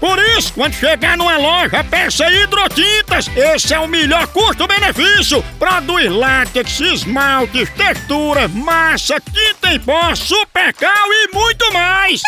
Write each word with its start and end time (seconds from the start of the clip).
Por 0.00 0.18
isso, 0.36 0.54
quando 0.54 0.72
chegar 0.72 1.16
numa 1.16 1.36
loja, 1.36 1.84
peça 1.84 2.28
hidrotintas. 2.30 3.28
Esse 3.36 3.74
é 3.74 3.78
o 3.78 3.86
melhor 3.86 4.26
custo-benefício. 4.28 5.44
Produz 5.58 6.10
látex, 6.10 6.80
esmaltes, 6.80 7.68
textura, 7.70 8.48
massa, 8.48 9.20
tinta 9.20 9.74
em 9.74 9.78
pó, 9.78 10.14
supercal 10.14 11.06
e 11.12 11.34
muito 11.34 11.70
mais. 11.72 12.22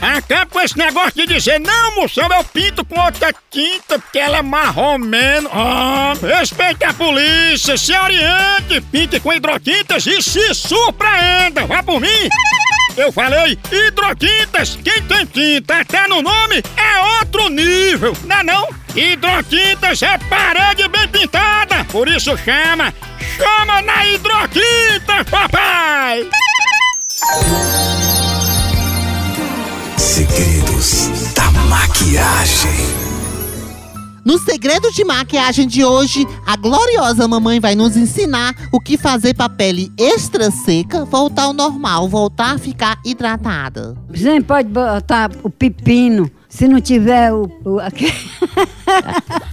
Acaba 0.00 0.46
com 0.46 0.60
esse 0.60 0.76
negócio 0.78 1.12
de 1.14 1.26
dizer, 1.26 1.58
não, 1.58 1.96
moção, 1.96 2.28
eu 2.30 2.44
pinto 2.44 2.84
com 2.84 3.00
outra 3.00 3.34
tinta 3.50 3.98
porque 3.98 4.18
ela 4.18 4.38
é 4.38 4.42
marromeno. 4.42 5.48
Ah, 5.52 6.12
respeite 6.20 6.84
a 6.84 6.92
polícia, 6.92 7.76
se 7.76 7.92
oriente, 7.96 8.80
pinte 8.92 9.18
com 9.18 9.32
hidrotintas 9.32 10.06
e 10.06 10.22
se 10.22 10.54
surpreenda. 10.54 11.66
Vá 11.66 11.82
por 11.82 12.00
mim. 12.00 12.28
Eu 12.96 13.10
falei 13.10 13.58
hidrotintas. 13.72 14.78
Quem 14.82 15.02
tem 15.02 15.26
tinta 15.26 15.80
até 15.80 16.06
no 16.06 16.22
nome 16.22 16.62
é 16.76 17.18
outro 17.18 17.48
nível, 17.48 18.16
não 18.24 18.36
é 18.36 18.42
não? 18.44 18.68
Hidrotintas 18.94 20.02
é 20.02 20.16
parede 20.18 20.88
bem 20.88 21.08
pintada. 21.08 21.84
Por 21.86 22.08
isso 22.08 22.36
chama, 22.38 22.94
chama 23.36 23.82
na 23.82 24.06
hidrotinta, 24.06 25.24
papai. 25.28 26.28
Segredos. 29.98 31.33
No 34.24 34.38
segredo 34.38 34.90
de 34.90 35.04
maquiagem 35.04 35.68
de 35.68 35.84
hoje, 35.84 36.26
a 36.46 36.56
gloriosa 36.56 37.28
mamãe 37.28 37.60
vai 37.60 37.74
nos 37.74 37.94
ensinar 37.94 38.54
o 38.72 38.80
que 38.80 38.96
fazer 38.96 39.34
para 39.34 39.50
pele 39.50 39.92
extra 39.98 40.50
seca 40.50 41.04
voltar 41.04 41.42
ao 41.42 41.52
normal, 41.52 42.08
voltar 42.08 42.54
a 42.54 42.58
ficar 42.58 42.98
hidratada. 43.04 43.94
Você 44.08 44.40
pode 44.40 44.70
botar 44.70 45.30
o 45.42 45.50
pepino, 45.50 46.30
se 46.48 46.66
não 46.66 46.80
tiver 46.80 47.34
o. 47.34 47.42
o 47.66 47.78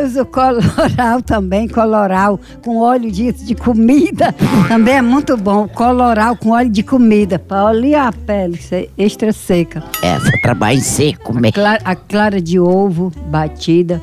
aquele... 0.00 0.06
Uso 0.06 0.24
coloral 0.26 1.22
também, 1.24 1.68
coloral 1.68 2.40
com 2.64 2.78
óleo 2.78 3.10
de, 3.10 3.32
de 3.32 3.54
comida. 3.54 4.34
Também 4.68 4.94
é 4.94 5.02
muito 5.02 5.36
bom. 5.36 5.68
Coloral 5.68 6.36
com 6.36 6.50
óleo 6.50 6.70
de 6.70 6.82
comida, 6.82 7.38
para 7.38 7.66
olear 7.66 8.08
a 8.08 8.12
pele 8.12 8.60
ser 8.60 8.90
extra 8.96 9.32
seca. 9.32 9.82
Essa 10.02 10.30
trabalho 10.42 10.78
em 10.78 10.82
seco 10.82 11.34
mesmo. 11.34 11.52
Clara- 11.52 11.80
a 11.84 11.94
clara 11.94 12.40
de 12.40 12.58
ovo 12.58 13.12
batida, 13.26 14.00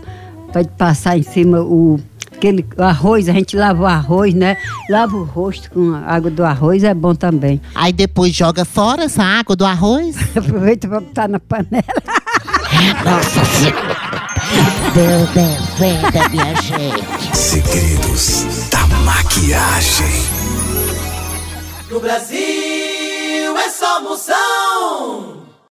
pode 0.54 0.70
passar 0.70 1.18
em 1.18 1.24
cima 1.24 1.62
o 1.62 2.00
aquele 2.38 2.64
arroz, 2.78 3.28
a 3.28 3.34
gente 3.34 3.58
lava 3.58 3.82
o 3.82 3.86
arroz, 3.88 4.32
né? 4.36 4.58
Lava 4.92 5.18
o 5.18 5.24
rosto 5.24 5.72
com 5.72 5.96
a 5.96 6.02
água 6.02 6.30
do 6.30 6.46
arroz, 6.46 6.84
é 6.84 6.94
bom 6.94 7.16
também. 7.16 7.60
Aí 7.74 7.92
depois 7.92 8.32
joga 8.36 8.64
fora 8.64 9.06
essa 9.06 9.24
água 9.24 9.56
do 9.56 9.66
arroz. 9.66 10.16
Aproveita 10.38 10.88
para 10.88 11.00
botar 11.00 11.28
na 11.28 11.40
panela. 11.40 11.84
Nossa 13.04 13.44
Senhora. 13.46 13.98
Deus 14.94 15.67
defenda, 15.78 16.28
minha 16.30 16.56
gente. 16.56 17.38
Segredos 17.38 18.70
da 18.70 18.88
maquiagem. 19.04 20.26
No 21.90 22.00
Brasil 22.00 23.58
é 23.58 23.70
só 23.70 24.02
moção. 24.02 25.47